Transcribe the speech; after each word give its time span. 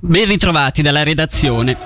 Ben 0.00 0.26
ritrovati 0.26 0.80
dalla 0.80 1.02
redazione. 1.02 1.76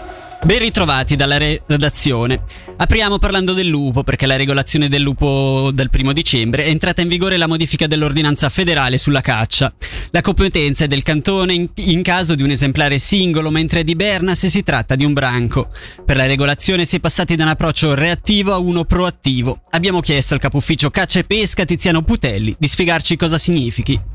Ben 0.44 0.58
ritrovati 0.58 1.16
dalla 1.16 1.38
redazione. 1.38 2.42
Apriamo 2.76 3.18
parlando 3.18 3.54
del 3.54 3.68
lupo, 3.68 4.02
perché 4.02 4.26
la 4.26 4.36
regolazione 4.36 4.88
del 4.88 5.00
lupo 5.00 5.70
del 5.72 5.88
primo 5.88 6.12
dicembre 6.12 6.64
è 6.64 6.68
entrata 6.68 7.00
in 7.00 7.08
vigore 7.08 7.38
la 7.38 7.46
modifica 7.46 7.86
dell'ordinanza 7.86 8.50
federale 8.50 8.98
sulla 8.98 9.22
caccia. 9.22 9.72
La 10.10 10.20
competenza 10.20 10.84
è 10.84 10.88
del 10.88 11.02
cantone 11.02 11.54
in, 11.54 11.70
in 11.76 12.02
caso 12.02 12.34
di 12.34 12.42
un 12.42 12.50
esemplare 12.50 12.98
singolo, 12.98 13.48
mentre 13.50 13.82
di 13.82 13.94
Berna 13.94 14.34
se 14.34 14.50
si 14.50 14.62
tratta 14.62 14.94
di 14.94 15.06
un 15.06 15.14
branco. 15.14 15.70
Per 16.04 16.16
la 16.16 16.26
regolazione 16.26 16.84
si 16.84 16.96
è 16.96 17.00
passati 17.00 17.34
da 17.34 17.44
un 17.44 17.50
approccio 17.50 17.94
reattivo 17.94 18.52
a 18.52 18.58
uno 18.58 18.84
proattivo. 18.84 19.62
Abbiamo 19.70 20.00
chiesto 20.00 20.34
al 20.34 20.40
capo 20.40 20.58
ufficio 20.58 20.90
caccia 20.90 21.20
e 21.20 21.24
pesca 21.24 21.64
Tiziano 21.64 22.02
Putelli 22.02 22.54
di 22.58 22.68
spiegarci 22.68 23.16
cosa 23.16 23.38
significhi. 23.38 24.11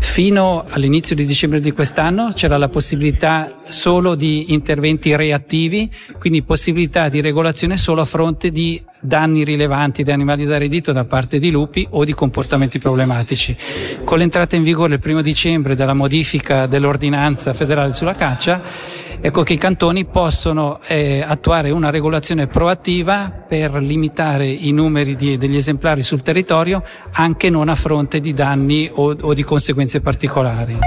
Fino 0.00 0.64
all'inizio 0.68 1.14
di 1.14 1.24
dicembre 1.24 1.60
di 1.60 1.70
quest'anno 1.70 2.32
c'era 2.34 2.56
la 2.56 2.68
possibilità 2.68 3.60
solo 3.64 4.14
di 4.14 4.52
interventi 4.52 5.14
reattivi, 5.14 5.90
quindi 6.18 6.42
possibilità 6.42 7.08
di 7.08 7.20
regolazione 7.20 7.76
solo 7.76 8.00
a 8.00 8.04
fronte 8.04 8.50
di 8.50 8.82
danni 9.00 9.44
rilevanti 9.44 10.02
di 10.02 10.10
animali 10.10 10.44
da 10.44 10.58
reddito 10.58 10.92
da 10.92 11.04
parte 11.04 11.38
di 11.38 11.50
lupi 11.50 11.86
o 11.90 12.04
di 12.04 12.14
comportamenti 12.14 12.78
problematici. 12.78 13.56
Con 14.04 14.18
l'entrata 14.18 14.56
in 14.56 14.62
vigore 14.62 14.94
il 14.94 15.00
primo 15.00 15.22
dicembre 15.22 15.76
della 15.76 15.94
modifica 15.94 16.66
dell'ordinanza 16.66 17.52
federale 17.52 17.92
sulla 17.92 18.14
caccia, 18.14 18.60
ecco 19.20 19.42
che 19.42 19.52
i 19.54 19.58
cantoni 19.58 20.04
possono 20.04 20.80
eh, 20.86 21.22
attuare 21.26 21.70
una 21.70 21.90
regolazione 21.90 22.46
proattiva 22.46 23.30
per 23.30 23.74
limitare 23.74 24.46
i 24.46 24.72
numeri 24.72 25.16
di, 25.16 25.36
degli 25.36 25.56
esemplari 25.56 26.02
sul 26.02 26.22
territorio 26.22 26.82
anche 27.12 27.50
non 27.50 27.68
a 27.68 27.74
fronte 27.74 28.20
di 28.20 28.32
danni 28.32 28.90
o, 28.92 29.16
o 29.20 29.34
di 29.34 29.42
conseguenze 29.42 30.00
particolari. 30.00 30.78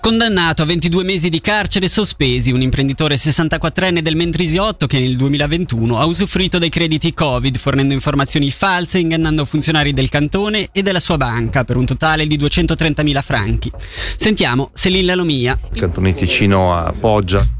Condannato 0.00 0.62
a 0.62 0.64
22 0.64 1.04
mesi 1.04 1.28
di 1.28 1.40
carcere 1.40 1.86
sospesi, 1.86 2.50
un 2.50 2.62
imprenditore 2.62 3.16
64enne 3.16 3.98
del 3.98 4.16
Mendrisiotto 4.16 4.86
che 4.86 4.98
nel 5.00 5.16
2021 5.16 5.98
ha 5.98 6.06
usufruito 6.06 6.58
dei 6.58 6.70
crediti 6.70 7.12
Covid 7.12 7.56
fornendo 7.58 7.92
informazioni 7.92 8.50
false 8.50 8.96
e 8.96 9.00
ingannando 9.02 9.44
funzionari 9.44 9.92
del 9.92 10.08
cantone 10.08 10.68
e 10.72 10.82
della 10.82 11.00
sua 11.00 11.18
banca 11.18 11.64
per 11.64 11.76
un 11.76 11.84
totale 11.84 12.26
di 12.26 12.38
230.000 12.38 13.22
franchi. 13.22 13.70
Sentiamo 14.16 14.70
Selin 14.72 15.04
Lalomia. 15.04 15.58
Il 15.72 15.80
cantone 15.80 16.14
Ticino 16.14 16.72
appoggia 16.72 17.57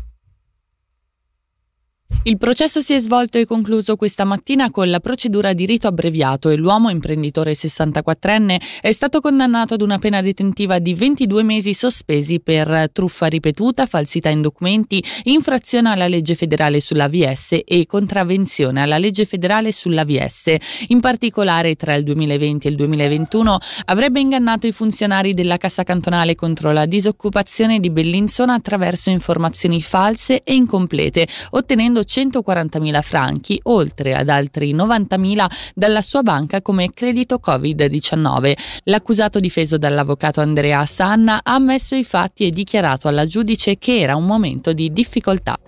il 2.25 2.37
processo 2.37 2.81
si 2.81 2.95
è 2.95 2.99
svolto 2.99 3.39
e 3.39 3.47
concluso 3.47 3.95
questa 3.97 4.25
mattina 4.25 4.71
con 4.71 4.91
la 4.91 4.99
procedura 4.99 5.53
di 5.53 5.65
rito 5.65 5.87
abbreviato 5.87 6.51
e 6.51 6.57
l'uomo, 6.57 6.91
imprenditore 6.91 7.53
64enne, 7.53 8.61
è 8.81 8.91
stato 8.91 9.21
condannato 9.21 9.75
ad 9.75 9.83
una 9.83 9.99
pena 9.99 10.21
detentiva 10.21 10.81
di 10.81 10.95
22 10.95 11.43
mesi 11.45 11.73
sospesi 11.73 12.41
per 12.41 12.91
truffa 12.93 13.27
ripetuta, 13.27 13.87
falsità 13.87 14.31
in 14.31 14.43
documenti, 14.43 15.03
infrazione 15.25 15.91
alla 15.91 16.09
legge 16.09 16.35
federale 16.35 16.81
sull'AVS 16.81 17.61
e 17.65 17.87
contravvenzione 17.87 18.83
alla 18.83 18.99
legge 18.99 19.25
federale 19.25 19.71
sull'AVS. 19.71 20.57
In 20.89 21.01
particolare, 21.01 21.77
tra 21.77 21.95
il 21.95 22.03
2020 22.03 22.67
e 22.67 22.71
il 22.71 22.77
2021 22.77 23.59
avrebbe 23.87 24.21
ingannato 24.21 24.67
i 24.67 24.73
funzionari 24.73 25.35
della 25.35 25.57
Cassa 25.57 25.85
Cantonale 25.85 26.35
contro 26.35 26.73
la 26.73 26.85
disoccupazione 26.85 27.79
di 27.79 27.91
Bellinzona 27.91 28.55
attraverso 28.55 29.09
informazioni 29.09 29.81
false 29.81 30.43
e 30.43 30.55
incomplete, 30.55 31.27
ottenendo 31.51 32.05
140.000 32.09 33.03
franchi, 33.03 33.61
oltre 33.65 34.15
ad 34.15 34.29
altri 34.31 34.75
90.000 34.75 35.47
dalla 35.75 36.01
sua 36.01 36.23
banca 36.23 36.63
come 36.63 36.93
credito 36.95 37.39
Covid-19. 37.45 38.57
L'accusato 38.85 39.39
difeso 39.41 39.77
dall'avvocato 39.77 40.41
Andrea 40.41 40.85
Sanna 40.87 41.41
ha 41.43 41.55
ammesso 41.55 41.95
i 41.95 42.05
fatti 42.05 42.47
e 42.47 42.51
dichiarato 42.51 43.09
alla 43.09 43.27
giudice 43.27 43.77
che 43.77 43.99
era 43.99 44.17
un 44.17 44.25
momento 44.25 44.73
di 44.73 44.93
difficoltà. 44.93 45.59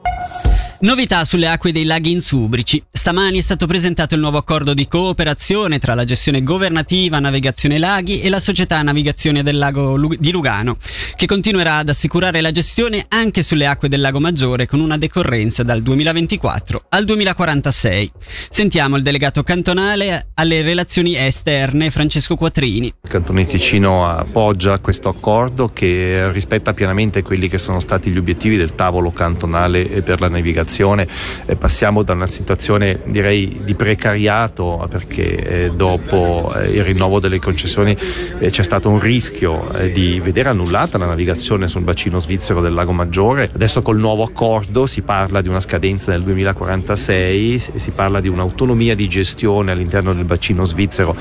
Novità 0.82 1.26
sulle 1.26 1.46
acque 1.46 1.72
dei 1.72 1.84
laghi 1.84 2.10
insubrici. 2.10 2.82
Stamani 2.90 3.36
è 3.36 3.42
stato 3.42 3.66
presentato 3.66 4.14
il 4.14 4.20
nuovo 4.22 4.38
accordo 4.38 4.72
di 4.72 4.88
cooperazione 4.88 5.78
tra 5.78 5.92
la 5.92 6.04
gestione 6.04 6.42
governativa 6.42 7.18
Navigazione 7.18 7.76
Laghi 7.76 8.22
e 8.22 8.30
la 8.30 8.40
società 8.40 8.80
Navigazione 8.80 9.42
del 9.42 9.58
Lago 9.58 10.00
di 10.18 10.30
Lugano, 10.30 10.78
che 11.16 11.26
continuerà 11.26 11.76
ad 11.76 11.90
assicurare 11.90 12.40
la 12.40 12.50
gestione 12.50 13.04
anche 13.08 13.42
sulle 13.42 13.66
acque 13.66 13.90
del 13.90 14.00
Lago 14.00 14.20
Maggiore 14.20 14.64
con 14.64 14.80
una 14.80 14.96
decorrenza 14.96 15.62
dal 15.62 15.82
2024 15.82 16.84
al 16.88 17.04
2046. 17.04 18.10
Sentiamo 18.48 18.96
il 18.96 19.02
delegato 19.02 19.42
cantonale 19.42 20.28
alle 20.32 20.62
relazioni 20.62 21.14
esterne 21.14 21.90
Francesco 21.90 22.36
Quattrini. 22.36 22.86
Il 23.02 23.10
Cantone 23.10 23.44
Ticino 23.44 24.06
appoggia 24.06 24.78
questo 24.78 25.10
accordo 25.10 25.72
che 25.74 26.32
rispetta 26.32 26.72
pienamente 26.72 27.20
quelli 27.20 27.50
che 27.50 27.58
sono 27.58 27.80
stati 27.80 28.10
gli 28.10 28.16
obiettivi 28.16 28.56
del 28.56 28.74
tavolo 28.74 29.12
cantonale 29.12 29.84
per 30.00 30.20
la 30.20 30.28
navigazione 30.28 30.68
situazione, 30.70 31.06
eh, 31.46 31.56
passiamo 31.56 32.02
da 32.02 32.12
una 32.12 32.26
situazione 32.26 33.00
direi 33.06 33.60
di 33.64 33.74
precariato 33.74 34.86
perché 34.88 35.64
eh, 35.64 35.70
dopo 35.72 36.52
eh, 36.56 36.70
il 36.70 36.84
rinnovo 36.84 37.18
delle 37.18 37.40
concessioni 37.40 37.96
eh, 38.38 38.50
c'è 38.50 38.62
stato 38.62 38.88
un 38.88 39.00
rischio 39.00 39.68
eh, 39.72 39.90
di 39.90 40.20
vedere 40.20 40.50
annullata 40.50 40.96
la 40.96 41.06
navigazione 41.06 41.66
sul 41.66 41.82
bacino 41.82 42.20
svizzero 42.20 42.60
del 42.60 42.72
Lago 42.72 42.92
Maggiore. 42.92 43.50
Adesso 43.52 43.82
col 43.82 43.98
nuovo 43.98 44.22
accordo 44.22 44.86
si 44.86 45.02
parla 45.02 45.40
di 45.40 45.48
una 45.48 45.60
scadenza 45.60 46.12
nel 46.12 46.22
2046, 46.22 47.58
si 47.58 47.90
parla 47.90 48.20
di 48.20 48.28
un'autonomia 48.28 48.94
di 48.94 49.08
gestione 49.08 49.72
all'interno 49.72 50.14
del 50.14 50.24
bacino 50.24 50.64
svizzero 50.64 51.16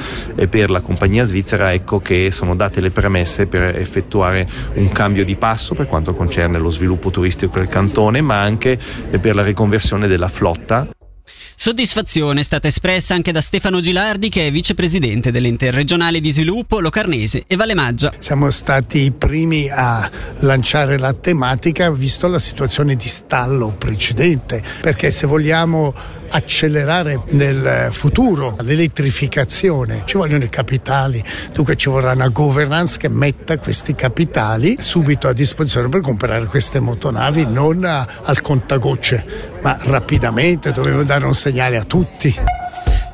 per 0.50 0.70
la 0.70 0.81
compagnia 0.81 1.24
svizzera, 1.24 1.74
ecco 1.74 2.00
che 2.00 2.30
sono 2.30 2.56
date 2.56 2.81
le 2.81 2.92
premesse 2.92 3.48
per 3.48 3.76
effettuare 3.76 4.48
un 4.76 4.90
cambio 4.92 5.26
di 5.26 5.36
passo 5.36 5.74
per 5.74 5.88
quanto 5.88 6.14
concerne 6.14 6.60
lo 6.60 6.70
sviluppo 6.70 7.10
turistico 7.10 7.58
del 7.58 7.68
cantone, 7.68 8.22
ma 8.22 8.42
anche 8.42 8.78
per 9.20 9.36
la 9.39 9.45
riconversione 9.45 10.07
della 10.07 10.27
flotta. 10.27 10.88
Soddisfazione 11.56 12.40
è 12.40 12.44
stata 12.44 12.67
espressa 12.67 13.13
anche 13.13 13.31
da 13.31 13.41
Stefano 13.41 13.81
Gilardi 13.81 14.29
che 14.29 14.47
è 14.47 14.51
vicepresidente 14.51 15.31
dell'Interregionale 15.31 16.19
di 16.22 16.31
Sviluppo 16.31 16.79
Locarnese 16.79 17.44
e 17.47 17.56
Valle 17.56 17.75
Maggia. 17.75 18.13
Siamo 18.17 18.50
stati 18.50 19.00
i 19.00 19.12
primi 19.12 19.69
a 19.69 20.09
lanciare 20.39 20.97
la 20.97 21.13
tematica 21.13 21.91
visto 21.91 22.28
la 22.28 22.39
situazione 22.39 22.95
di 22.95 23.07
stallo 23.07 23.75
precedente 23.78 24.62
perché 24.81 25.12
se 25.12 25.28
vogliamo 25.28 25.94
accelerare 26.31 27.23
nel 27.29 27.89
futuro 27.91 28.56
l'elettrificazione 28.62 30.03
ci 30.06 30.18
vogliono 30.18 30.44
i 30.44 30.50
capitali 30.50 31.23
dunque 31.53 31.75
ci 31.75 31.89
vorrà 31.89 32.12
una 32.12 32.28
governance 32.29 32.97
che 32.97 33.09
metta 33.09 33.57
questi 33.57 33.95
capitali 33.95 34.78
subito 34.79 35.28
a 35.28 35.34
disposizione 35.34 35.89
per 35.89 36.01
comprare 36.01 36.45
queste 36.45 36.79
motonavi 36.79 37.45
non 37.47 37.84
al 37.84 38.41
contagocce 38.41 39.49
ma 39.62 39.78
rapidamente 39.81 40.72
dovevo 40.72 41.03
dare 41.03 41.25
un 41.25 41.34
segnale 41.34 41.78
a 41.78 41.84
tutti. 41.84 42.34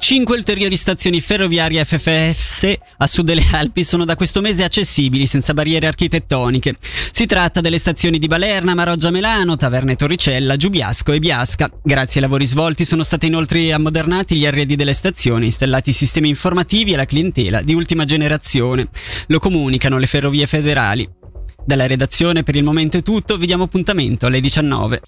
Cinque 0.06 0.38
ulteriori 0.38 0.76
stazioni 0.76 1.20
ferroviarie 1.20 1.84
FFS 1.84 2.72
a 2.98 3.08
sud 3.08 3.26
delle 3.26 3.44
Alpi 3.52 3.84
sono 3.84 4.06
da 4.06 4.16
questo 4.16 4.40
mese 4.40 4.64
accessibili 4.64 5.26
senza 5.26 5.56
barriere 5.56 5.88
architettoniche. 5.88 6.76
Si 7.12 7.26
tratta 7.26 7.60
delle 7.60 7.80
stazioni 7.80 8.20
di 8.20 8.28
Balerna, 8.28 8.76
Maroggia 8.76 9.10
Melano, 9.10 9.56
Taverne 9.56 9.96
Torricella, 9.96 10.58
Giubiasco 10.58 11.12
e 11.12 11.18
Biasca. 11.18 11.72
Grazie 11.82 12.22
ai 12.22 12.28
lavori 12.28 12.46
svolti 12.46 12.86
sono 12.86 13.02
stati 13.02 13.26
inoltre 13.26 13.74
ammodernati 13.74 14.36
gli 14.36 14.46
arredi 14.46 14.76
delle 14.76 14.94
stazioni, 14.94 15.46
installati 15.46 15.92
sistemi 15.92 16.30
informativi 16.30 16.94
e 16.94 16.98
la 16.98 17.06
clientela 17.06 17.64
di 17.64 17.74
ultima 17.74 18.06
generazione. 18.06 18.90
Lo 19.28 19.40
comunicano 19.40 19.98
le 19.98 20.06
ferrovie 20.06 20.46
federali. 20.46 21.10
Dalla 21.66 21.88
redazione 21.88 22.44
per 22.44 22.56
il 22.56 22.64
momento 22.64 22.98
è 22.98 23.02
tutto, 23.02 23.38
vi 23.38 23.48
diamo 23.48 23.64
appuntamento 23.64 24.28
alle 24.28 24.40
19. 24.40 25.02